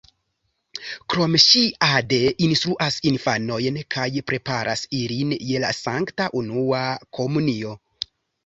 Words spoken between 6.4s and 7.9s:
unua komunio.